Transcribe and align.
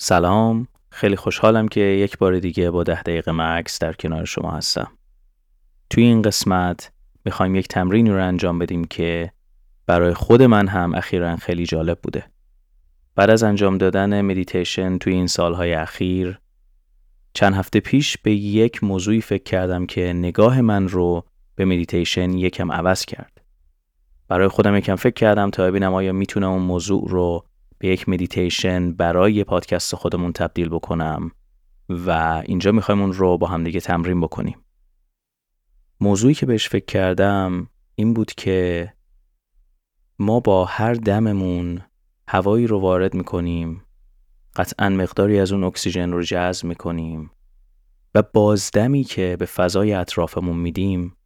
سلام. 0.00 0.68
خیلی 0.90 1.16
خوشحالم 1.16 1.68
که 1.68 1.80
یک 1.80 2.18
بار 2.18 2.38
دیگه 2.38 2.70
با 2.70 2.84
ده 2.84 3.02
دقیقه 3.02 3.32
مکث 3.32 3.78
در 3.78 3.92
کنار 3.92 4.24
شما 4.24 4.50
هستم. 4.50 4.90
توی 5.90 6.04
این 6.04 6.22
قسمت 6.22 6.92
می‌خوایم 7.24 7.54
یک 7.54 7.68
تمرینی 7.68 8.10
رو 8.10 8.24
انجام 8.24 8.58
بدیم 8.58 8.84
که 8.84 9.32
برای 9.86 10.14
خود 10.14 10.42
من 10.42 10.68
هم 10.68 10.94
اخیرا 10.94 11.36
خیلی 11.36 11.66
جالب 11.66 11.98
بوده. 12.02 12.24
بعد 13.14 13.30
از 13.30 13.42
انجام 13.42 13.78
دادن 13.78 14.20
مدیتیشن 14.20 14.98
توی 14.98 15.12
این 15.12 15.26
سالهای 15.26 15.74
اخیر 15.74 16.38
چند 17.34 17.54
هفته 17.54 17.80
پیش 17.80 18.18
به 18.18 18.32
یک 18.32 18.84
موضوعی 18.84 19.20
فکر 19.20 19.42
کردم 19.42 19.86
که 19.86 20.12
نگاه 20.12 20.60
من 20.60 20.88
رو 20.88 21.24
به 21.54 21.64
مدیتیشن 21.64 22.32
یکم 22.32 22.72
عوض 22.72 23.04
کرد. 23.04 23.40
برای 24.28 24.48
خودم 24.48 24.76
یکم 24.76 24.96
فکر 24.96 25.14
کردم 25.14 25.50
تا 25.50 25.66
ببینم 25.66 25.94
آیا 25.94 26.12
می‌تونم 26.12 26.50
اون 26.50 26.62
موضوع 26.62 27.08
رو 27.08 27.44
به 27.78 27.88
یک 27.88 28.08
مدیتیشن 28.08 28.92
برای 28.92 29.44
پادکست 29.44 29.94
خودمون 29.94 30.32
تبدیل 30.32 30.68
بکنم 30.68 31.30
و 31.88 32.10
اینجا 32.46 32.72
می‌خوایم 32.72 33.00
اون 33.00 33.12
رو 33.12 33.38
با 33.38 33.46
همدیگه 33.46 33.80
تمرین 33.80 34.20
بکنیم. 34.20 34.56
موضوعی 36.00 36.34
که 36.34 36.46
بهش 36.46 36.68
فکر 36.68 36.84
کردم 36.84 37.68
این 37.94 38.14
بود 38.14 38.32
که 38.32 38.92
ما 40.18 40.40
با 40.40 40.64
هر 40.64 40.94
دممون 40.94 41.80
هوایی 42.28 42.66
رو 42.66 42.80
وارد 42.80 43.14
می‌کنیم 43.14 43.82
قطعا 44.56 44.88
مقداری 44.88 45.40
از 45.40 45.52
اون 45.52 45.64
اکسیژن 45.64 46.12
رو 46.12 46.22
جذب 46.22 46.66
می‌کنیم 46.66 47.30
و 48.14 48.22
بازدمی 48.22 49.04
که 49.04 49.36
به 49.38 49.46
فضای 49.46 49.92
اطرافمون 49.92 50.56
میدیم 50.56 51.16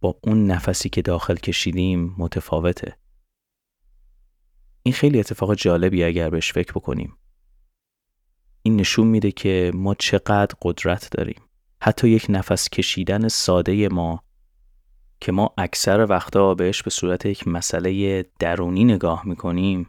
با 0.00 0.18
اون 0.24 0.46
نفسی 0.46 0.88
که 0.88 1.02
داخل 1.02 1.36
کشیدیم 1.36 2.14
متفاوته. 2.18 2.96
این 4.82 4.94
خیلی 4.94 5.20
اتفاق 5.20 5.54
جالبی 5.54 6.04
اگر 6.04 6.30
بهش 6.30 6.52
فکر 6.52 6.72
بکنیم. 6.72 7.16
این 8.62 8.76
نشون 8.76 9.06
میده 9.06 9.32
که 9.32 9.72
ما 9.74 9.94
چقدر 9.94 10.54
قدرت 10.62 11.08
داریم. 11.10 11.42
حتی 11.82 12.08
یک 12.08 12.26
نفس 12.28 12.68
کشیدن 12.68 13.28
ساده 13.28 13.88
ما 13.88 14.22
که 15.20 15.32
ما 15.32 15.54
اکثر 15.58 16.06
وقتا 16.10 16.54
بهش 16.54 16.82
به 16.82 16.90
صورت 16.90 17.26
یک 17.26 17.48
مسئله 17.48 18.22
درونی 18.38 18.84
نگاه 18.84 19.26
می‌کنیم 19.26 19.86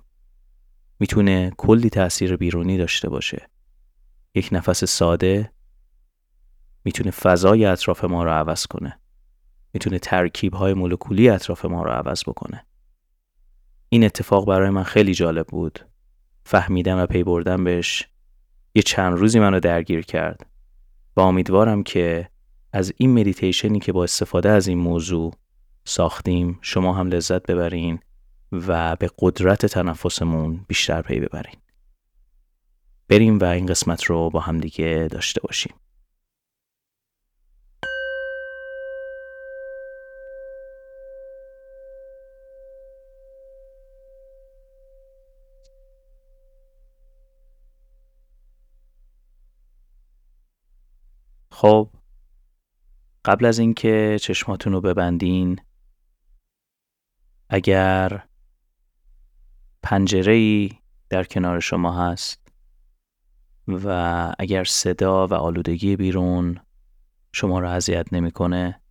می‌تونه 1.00 1.52
کلی 1.58 1.90
تاثیر 1.90 2.36
بیرونی 2.36 2.78
داشته 2.78 3.10
باشه. 3.10 3.50
یک 4.36 4.50
نفس 4.52 4.84
ساده 4.84 5.52
می‌تونه 6.84 7.12
فضای 7.12 7.66
اطراف 7.66 8.04
ما 8.04 8.24
رو 8.24 8.30
عوض 8.30 8.66
کنه. 8.66 9.00
می‌تونه 9.74 10.00
ترکیب 10.00 10.54
های 10.54 10.74
مولکولی 10.74 11.30
اطراف 11.30 11.66
ما 11.66 11.84
رو 11.84 11.92
عوض 11.92 12.24
بکنه. 12.28 12.66
این 13.90 14.04
اتفاق 14.04 14.46
برای 14.46 14.70
من 14.70 14.84
خیلی 14.84 15.14
جالب 15.14 15.48
بود. 15.48 15.80
فهمیدم 16.44 16.98
و 16.98 17.06
پی 17.06 17.24
بردم 17.24 17.64
بهش 17.64 18.08
یه 18.76 18.82
چند 18.82 19.18
روزی 19.18 19.40
منو 19.40 19.60
درگیر 19.60 20.02
کرد. 20.02 20.46
و 21.16 21.22
امیدوارم 21.22 21.84
که 21.84 22.30
از 22.74 22.94
این 22.98 23.20
مدیتیشنی 23.20 23.80
که 23.80 23.92
با 23.92 24.04
استفاده 24.04 24.50
از 24.50 24.68
این 24.68 24.78
موضوع 24.78 25.34
ساختیم 25.86 26.60
شما 26.62 26.94
هم 26.94 27.08
لذت 27.08 27.46
ببرین 27.46 28.00
و 28.52 28.96
به 28.96 29.10
قدرت 29.20 29.66
تنفسمون 29.66 30.66
بیشتر 30.68 31.02
پی 31.02 31.20
ببرین. 31.20 31.56
بریم 33.08 33.40
و 33.40 33.44
این 33.44 33.66
قسمت 33.66 34.04
رو 34.04 34.30
با 34.30 34.40
هم 34.40 34.58
دیگه 34.58 35.08
داشته 35.12 35.42
باشیم. 35.42 35.74
خب 51.60 51.90
قبل 53.26 53.46
از 53.46 53.60
اینکه 53.60 54.18
چشماتون 54.22 54.74
رو 54.74 54.82
ببندین 54.82 55.62
اگر 57.50 58.28
پنجره 59.84 60.34
ای 60.34 60.70
در 61.10 61.24
کنار 61.24 61.60
شما 61.60 62.08
هست 62.08 62.52
و 63.68 63.88
اگر 64.40 64.64
صدا 64.64 65.28
و 65.28 65.34
آلودگی 65.34 65.96
بیرون 65.96 66.60
شما 67.34 67.60
را 67.60 67.72
اذیت 67.72 68.14
نمی‌کنه 68.14 68.82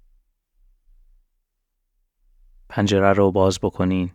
پنجره 2.68 3.12
رو 3.12 3.32
باز 3.32 3.58
بکنین. 3.62 4.10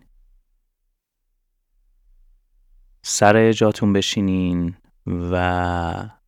سر 3.02 3.52
جاتون 3.52 3.94
بشینین 3.94 4.78
و 5.08 6.23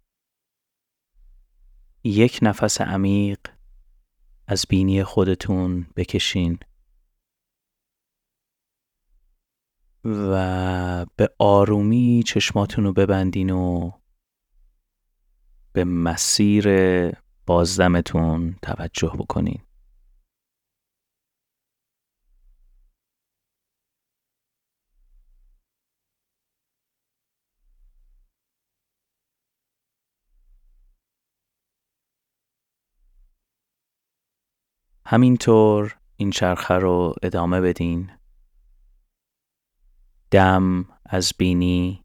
یک 2.05 2.39
نفس 2.41 2.81
عمیق 2.81 3.39
از 4.47 4.65
بینی 4.69 5.03
خودتون 5.03 5.87
بکشین 5.95 6.59
و 10.05 11.05
به 11.15 11.29
آرومی 11.39 12.23
چشماتون 12.25 12.83
رو 12.83 12.93
ببندین 12.93 13.49
و 13.49 13.91
به 15.73 15.83
مسیر 15.83 16.67
بازدمتون 17.45 18.55
توجه 18.61 19.11
بکنین. 19.19 19.61
همینطور 35.07 35.97
این 36.17 36.31
چرخه 36.31 36.73
رو 36.73 37.13
ادامه 37.23 37.61
بدین. 37.61 38.11
دم 40.31 40.85
از 41.05 41.33
بینی 41.37 42.03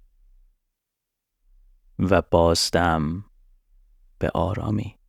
و 1.98 2.22
بازدم 2.22 3.24
به 4.18 4.30
آرامی. 4.34 4.99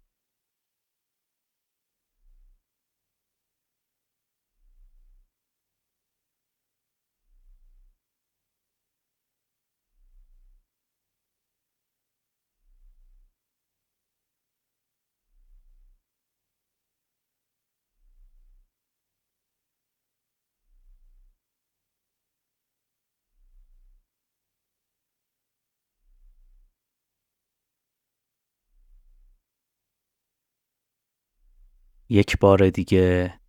یک 32.12 32.40
بار 32.40 32.70
دیگه 32.70 33.40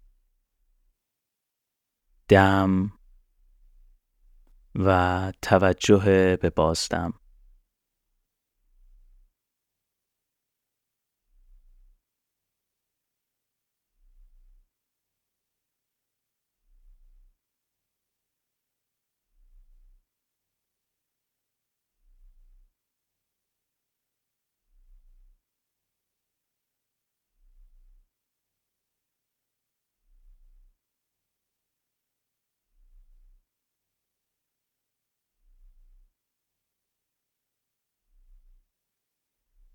دم 2.29 2.93
و 4.75 5.33
توجه 5.43 6.37
به 6.37 6.51
بازدم 6.51 7.15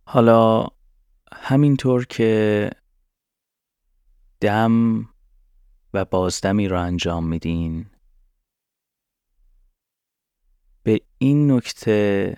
حالا 0.09 0.67
همینطور 1.33 2.05
که 2.05 2.69
دم 4.41 5.05
و 5.93 6.05
بازدمی 6.05 6.67
رو 6.67 6.81
انجام 6.81 7.27
میدین 7.27 7.85
به 10.83 11.01
این 11.17 11.51
نکته 11.51 12.37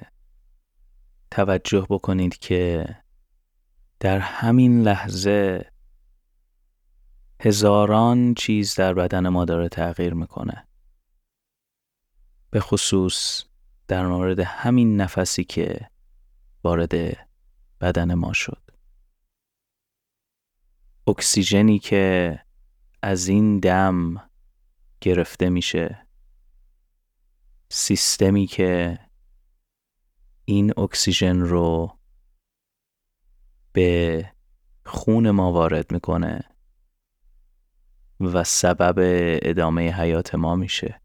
توجه 1.31 1.87
بکنید 1.89 2.37
که 2.37 2.85
در 3.99 4.19
همین 4.19 4.81
لحظه 4.81 5.71
هزاران 7.41 8.33
چیز 8.33 8.75
در 8.75 8.93
بدن 8.93 9.27
ما 9.27 9.45
داره 9.45 9.69
تغییر 9.69 10.13
می‌کنه. 10.13 10.67
به 12.49 12.59
خصوص 12.59 13.43
در 13.87 14.07
مورد 14.07 14.39
همین 14.39 15.01
نفسی 15.01 15.43
که 15.43 15.89
وارد 16.63 17.28
بدن 17.81 18.13
ما 18.13 18.33
شد. 18.33 18.61
اکسیژنی 21.07 21.79
که 21.79 22.39
از 23.01 23.27
این 23.27 23.59
دم 23.59 24.29
گرفته 25.01 25.49
میشه 25.49 26.07
سیستمی 27.69 28.45
که 28.45 28.99
این 30.45 30.79
اکسیژن 30.79 31.39
رو 31.39 31.97
به 33.73 34.31
خون 34.85 35.31
ما 35.31 35.51
وارد 35.51 35.91
می‌کنه 35.91 36.43
و 38.19 38.43
سبب 38.43 38.95
ادامه 39.41 39.91
حیات 39.91 40.35
ما 40.35 40.55
میشه. 40.55 41.01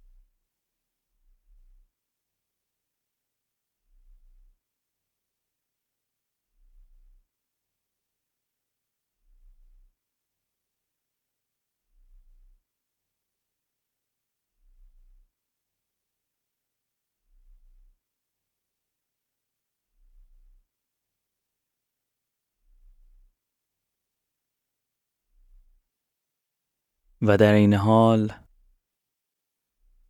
و 27.26 27.37
در 27.37 27.53
این 27.53 27.75
حال 27.75 28.32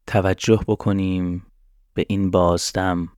توجه 0.07 0.61
بکنیم 0.69 1.47
به 1.95 2.07
این 2.09 2.31
بازدم 2.31 3.09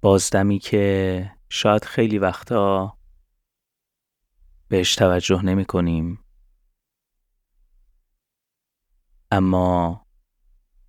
بازدمی 0.00 0.58
که 0.58 1.30
شاید 1.48 1.84
خیلی 1.84 2.18
وقتا 2.18 2.98
بهش 4.68 4.94
توجه 4.94 5.42
نمی 5.42 5.64
کنیم. 5.64 6.24
اما 9.30 10.06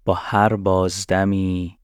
با 0.05 0.13
هر 0.13 0.55
بازدمی 0.55 1.79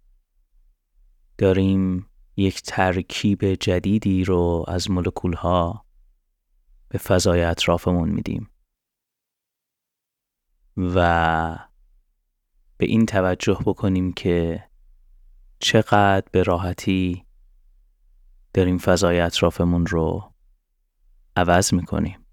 داریم 1.37 2.09
یک 2.37 2.61
ترکیب 2.61 3.53
جدیدی 3.53 4.23
رو 4.23 4.65
از 4.67 4.91
مولکول 4.91 5.33
ها 5.33 5.88
به 6.89 6.97
فضای 6.97 7.43
اطرافمون 7.43 8.09
میدیم. 8.09 8.49
و 10.77 11.59
به 12.77 12.85
این 12.85 13.05
توجه 13.05 13.59
بکنیم 13.65 14.13
که 14.13 14.63
چقدر 15.59 16.27
به 16.31 16.43
راحتی 16.43 17.25
داریم 18.53 18.77
فضای 18.77 19.19
اطرافمون 19.19 19.85
رو 19.85 20.33
عوض 21.35 21.73
می‌کنیم. 21.73 22.25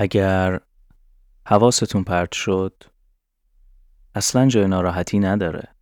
اگر 0.00 0.60
حواستون 1.46 2.04
پرت 2.04 2.32
شد 2.32 2.84
اصلا 4.14 4.48
جای 4.48 4.66
ناراحتی 4.66 5.18
نداره. 5.18 5.74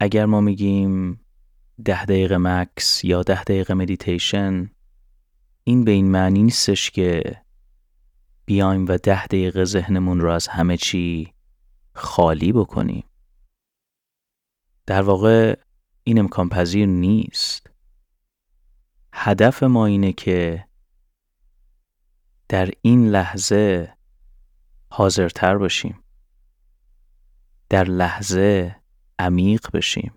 اگر 0.00 0.26
ما 0.26 0.40
میگیم 0.40 1.20
ده 1.84 2.04
دقیقه 2.04 2.36
مکس 2.36 3.04
یا 3.04 3.22
ده 3.22 3.42
دقیقه 3.42 3.74
مدیتیشن 3.74 4.70
این 5.64 5.84
به 5.84 5.90
این 5.90 6.10
معنی 6.10 6.42
نیستش 6.42 6.90
که 6.90 7.42
بیایم 8.44 8.86
و 8.86 8.96
ده 8.96 9.26
دقیقه 9.26 9.64
ذهنمون 9.64 10.20
رو 10.20 10.30
از 10.30 10.48
همه 10.48 10.76
چی 10.76 11.34
خالی 11.94 12.52
بکنیم. 12.52 13.04
در 14.86 15.02
واقع 15.02 15.56
این 16.02 16.18
امکان 16.18 16.48
پذیر 16.48 16.86
نیست. 16.86 17.70
هدف 19.12 19.62
ما 19.62 19.86
اینه 19.86 20.12
که 20.12 20.66
در 22.48 22.70
این 22.82 23.08
لحظه 23.08 23.94
حاضرتر 24.90 25.58
باشیم. 25.58 26.04
در 27.68 27.84
لحظه 27.84 28.76
عمیق 29.18 29.70
بشیم. 29.72 30.14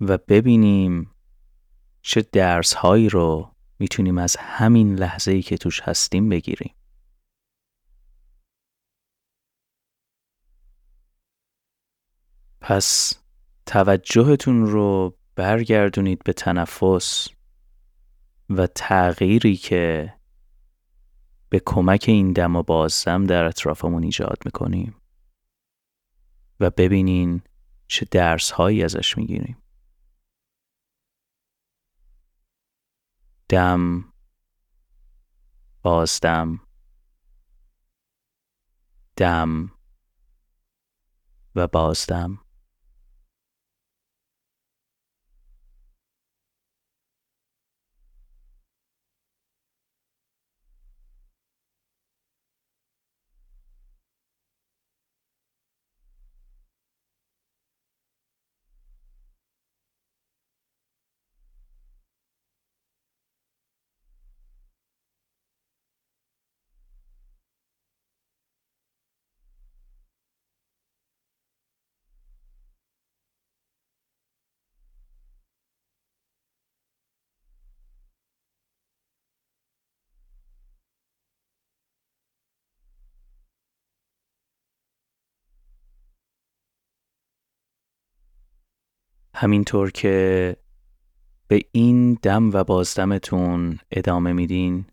و 0.00 0.18
ببینیم 0.18 1.10
چه 2.02 2.22
درس 2.32 2.74
هایی 2.74 3.08
رو 3.08 3.54
می‌تونیم 3.78 4.18
از 4.18 4.36
همین 4.36 4.94
لحظه 4.94 5.30
ای 5.32 5.42
که 5.42 5.56
توش 5.56 5.80
هستیم 5.80 6.28
بگیریم. 6.28 6.74
پس 12.60 13.14
توجهتون 13.66 14.66
رو 14.66 15.18
برگردونید 15.34 16.24
به 16.24 16.32
تنفس 16.32 17.28
و 18.50 18.66
تغییری 18.66 19.56
که 19.56 20.14
به 21.50 21.62
کمک 21.66 22.04
این 22.08 22.32
دم 22.32 22.56
و 22.56 22.62
بازدم 22.62 23.24
در 23.24 23.44
اطرافمون 23.44 24.02
ایجاد 24.02 24.38
می‌کنیم 24.44 24.96
و 26.60 26.70
ببینین 26.70 27.42
چه 27.86 28.06
درس 28.10 28.50
هایی 28.50 28.82
ازش 28.82 29.16
می‌گیریم. 29.16 29.56
دم 33.48 34.04
بازدم 35.82 36.60
دم 39.16 39.70
و 41.54 41.66
بازدم. 41.66 42.38
همینطور 89.40 89.90
که 89.90 90.56
به 91.48 91.60
این 91.72 92.14
دم 92.14 92.50
و 92.52 92.64
بازدمتون 92.64 93.78
ادامه 93.90 94.32
میدین 94.32 94.86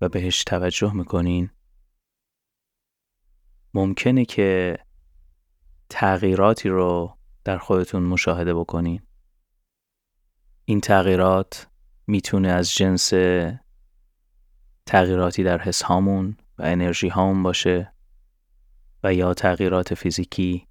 و 0.00 0.08
بهش 0.08 0.44
توجه 0.44 0.92
می‌کنین 0.92 1.50
ممکنه 3.74 4.24
که 4.24 4.78
تغییراتی 5.88 6.68
رو 6.68 7.16
در 7.44 7.58
خودتون 7.58 8.02
مشاهده 8.02 8.54
بکنین. 8.54 9.02
این 10.64 10.80
تغییرات 10.80 11.68
می‌تونه 12.06 12.48
از 12.48 12.74
جنس 12.74 13.12
تغییراتی 14.86 15.44
در 15.44 15.58
حس 15.58 15.82
هامون 15.82 16.36
و 16.58 16.62
انرژی 16.62 17.08
هامون 17.08 17.42
باشه 17.42 17.92
و 19.02 19.14
یا 19.14 19.34
تغییرات 19.34 19.94
فیزیکی 19.94 20.66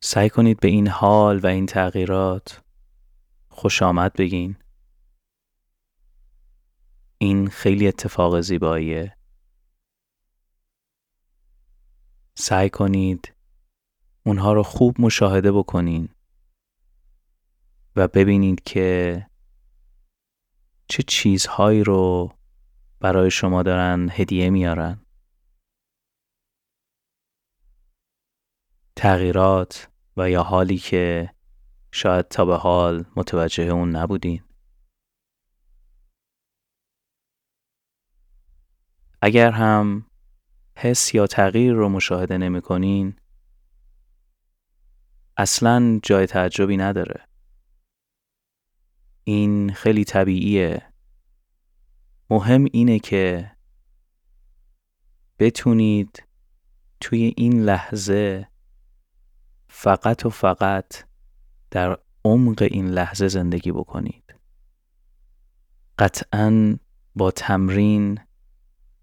سعی 0.00 0.30
کنید 0.30 0.60
به 0.60 0.68
این 0.68 0.88
حال 0.88 1.38
و 1.38 1.46
این 1.46 1.66
تغییرات 1.66 2.62
خوش 3.48 3.82
آمد 3.82 4.12
بگین. 4.12 4.56
این 7.18 7.48
خیلی 7.48 7.88
اتفاق 7.88 8.40
زیباییه. 8.40 9.16
سعی 12.34 12.70
کنید 12.70 13.34
اونها 14.26 14.52
رو 14.52 14.62
خوب 14.62 15.00
مشاهده 15.00 15.52
بکنین 15.52 16.08
و 17.96 18.08
ببینید 18.08 18.62
که 18.64 19.26
چه 20.88 21.02
چیزهایی 21.02 21.84
رو 21.84 22.32
برای 23.00 23.30
شما 23.30 23.62
دارن 23.62 24.08
هدیه 24.12 24.50
میارن. 24.50 25.05
تغییرات 28.96 29.88
و 30.16 30.30
یا 30.30 30.42
حالی 30.42 30.78
که 30.78 31.30
شاید 31.92 32.28
تا 32.28 32.44
به 32.44 32.56
حال 32.56 33.04
متوجه 33.16 33.64
اون 33.64 33.96
نبودین 33.96 34.42
اگر 39.22 39.50
هم 39.50 40.06
حس 40.76 41.14
یا 41.14 41.26
تغییر 41.26 41.72
رو 41.72 41.88
مشاهده 41.88 42.38
نمی 42.38 42.60
کنین 42.60 43.16
اصلا 45.36 46.00
جای 46.02 46.26
تعجبی 46.26 46.76
نداره. 46.76 47.28
این 49.24 49.72
خیلی 49.72 50.04
طبیعیه. 50.04 50.92
مهم 52.30 52.66
اینه 52.72 52.98
که 52.98 53.52
بتونید 55.38 56.22
توی 57.00 57.34
این 57.36 57.64
لحظه 57.64 58.48
فقط 59.78 60.26
و 60.26 60.30
فقط 60.30 61.04
در 61.70 61.98
عمق 62.24 62.62
این 62.70 62.88
لحظه 62.88 63.28
زندگی 63.28 63.72
بکنید. 63.72 64.34
قطعا 65.98 66.76
با 67.14 67.30
تمرین 67.30 68.20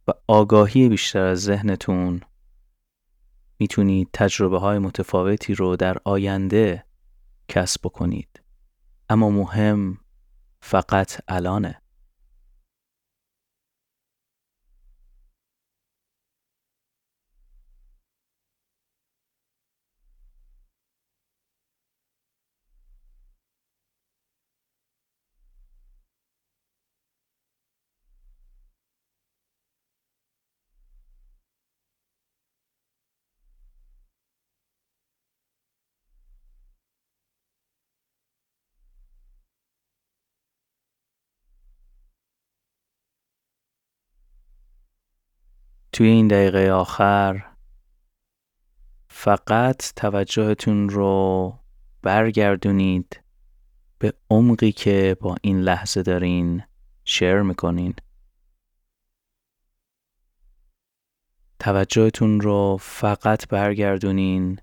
و 0.08 0.12
آگاهی 0.28 0.90
بیشتر 0.90 1.26
از 1.26 1.42
ذهنتون 1.42 2.22
می‌تونید 3.60 4.10
تجربه 4.14 4.60
های 4.60 4.80
متفاوتی 4.80 5.56
رو 5.56 5.76
در 5.76 5.98
آینده 6.06 6.86
کسب 7.48 7.82
بکنید. 7.84 8.42
اما 9.10 9.30
مهم 9.30 9.98
فقط 10.62 11.22
الانه. 11.28 11.82
توی 45.94 46.08
این 46.08 46.28
دقیقه 46.28 46.72
آخر 46.72 47.46
فقط 49.08 49.94
توجهتون 49.96 50.90
رو 50.90 51.60
برگردونید 52.02 53.24
به 54.00 54.14
عمقی 54.30 54.72
که 54.72 55.18
با 55.22 55.36
این 55.42 55.62
لحظه 55.62 56.04
دارین 56.04 56.64
شیر 57.06 57.42
می‌کنین. 57.42 57.94
توجهتون 61.60 62.42
رو 62.42 62.78
فقط 62.82 63.48
برگردونین 63.48 64.60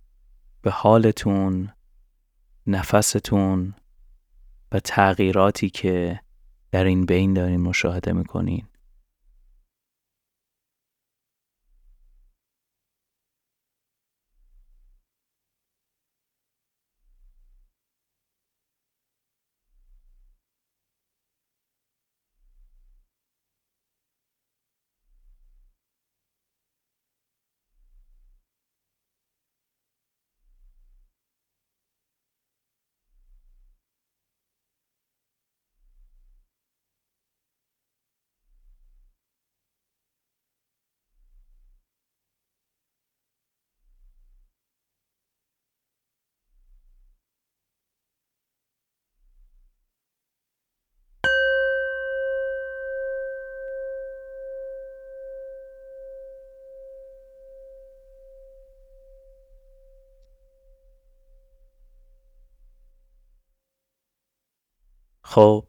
به 0.62 0.70
حالتون 0.70 1.72
نفستون 2.66 3.74
و 4.72 4.80
تغییراتی 4.80 5.70
که 5.70 6.20
در 6.70 6.84
این 6.84 7.06
بین 7.06 7.34
دارین 7.34 7.60
مشاهده 7.60 8.12
می‌کنین. 8.12 8.69
خب. 65.30 65.66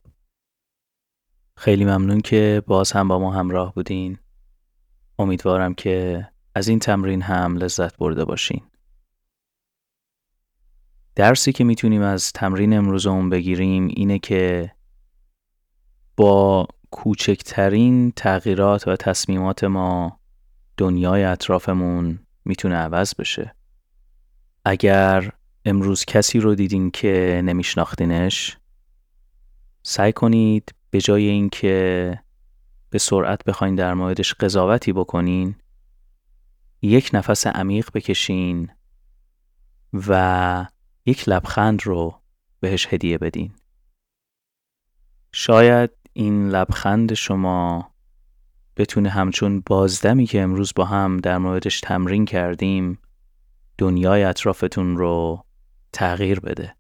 خیلی 1.58 1.86
ممنون 1.86 2.22
که 2.22 2.64
باز 2.68 2.92
هم 2.92 3.08
با 3.08 3.20
ما 3.20 3.32
همراه 3.32 3.74
بودین. 3.74 4.18
امیدوارم 5.20 5.74
که 5.74 6.28
از 6.56 6.68
این 6.68 6.80
تمرین 6.80 7.22
هم 7.22 7.58
لذت 7.58 7.98
برده 7.98 8.26
باشین. 8.26 8.62
درسی 11.16 11.52
که 11.52 11.64
می‌تونیم 11.64 12.02
از 12.02 12.32
تمرین 12.32 12.78
امروزمون 12.78 13.30
بگیریم 13.30 13.88
اینه 13.88 14.20
که 14.20 14.72
با 16.18 16.68
کوچکترین 16.92 18.12
تغییرات 18.12 18.88
و 18.88 18.96
تصمیمات 18.96 19.64
ما 19.64 20.20
دنیای 20.78 21.24
اطرافمون 21.24 22.20
می‌تونه 22.46 22.76
عوض 22.76 23.14
بشه. 23.20 23.56
اگر 24.66 25.32
امروز 25.66 26.06
کسی 26.06 26.40
رو 26.40 26.56
دیدین 26.56 26.92
که 26.92 27.42
نمیشناختینش 27.46 28.58
سعی 29.84 30.14
کنید 30.14 30.76
به 30.90 31.02
جای 31.02 31.28
اینکه 31.28 32.20
به 32.90 33.00
سرعت 33.00 33.44
بخواین 33.44 33.76
در 33.76 33.94
موردش 33.94 34.34
قضاوتی 34.34 34.94
بکنین 34.94 35.56
یک 36.82 37.10
نفس 37.14 37.48
عمیق 37.48 37.90
بکشین 37.94 38.70
و 39.94 40.66
یک 41.06 41.30
لبخند 41.30 41.86
رو 41.86 42.22
بهش 42.60 42.88
هدیه 42.94 43.18
بدین. 43.18 43.52
شاید 45.32 45.90
این 46.14 46.50
لبخند 46.50 47.14
شما 47.14 47.92
بتونه 48.78 49.10
همچون 49.10 49.64
بازدمی 49.66 50.26
که 50.26 50.42
امروز 50.42 50.74
با 50.76 50.86
هم 50.86 51.18
در 51.18 51.38
موردش 51.38 51.80
تمرین 51.80 52.26
کردیم 52.26 53.00
دنیای 53.78 54.24
اطرافتون 54.24 54.98
رو 54.98 55.46
تغییر 55.94 56.40
بده. 56.40 56.76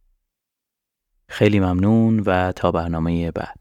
خیلی 1.32 1.60
ممنون 1.60 2.20
و 2.20 2.52
تا 2.52 2.72
برنامه 2.72 3.32
بعد. 3.32 3.61